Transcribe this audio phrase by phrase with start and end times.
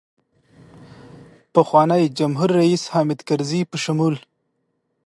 [1.53, 4.15] پخواني جمهورریس حامدکرزي په شمول.